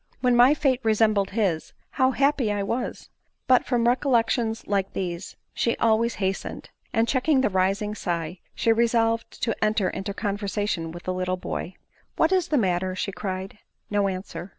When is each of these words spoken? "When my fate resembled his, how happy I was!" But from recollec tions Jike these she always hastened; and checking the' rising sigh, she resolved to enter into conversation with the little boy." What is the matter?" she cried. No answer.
"When 0.21 0.35
my 0.35 0.55
fate 0.55 0.79
resembled 0.81 1.29
his, 1.29 1.73
how 1.91 2.09
happy 2.09 2.51
I 2.51 2.63
was!" 2.63 3.11
But 3.47 3.65
from 3.67 3.85
recollec 3.87 4.31
tions 4.31 4.63
Jike 4.63 4.93
these 4.93 5.35
she 5.53 5.75
always 5.77 6.15
hastened; 6.15 6.71
and 6.91 7.07
checking 7.07 7.41
the' 7.41 7.51
rising 7.51 7.93
sigh, 7.93 8.39
she 8.55 8.73
resolved 8.73 9.43
to 9.43 9.63
enter 9.63 9.91
into 9.91 10.15
conversation 10.15 10.91
with 10.91 11.03
the 11.03 11.13
little 11.13 11.37
boy." 11.37 11.75
What 12.17 12.31
is 12.31 12.47
the 12.47 12.57
matter?" 12.57 12.95
she 12.95 13.11
cried. 13.11 13.59
No 13.91 14.07
answer. 14.07 14.49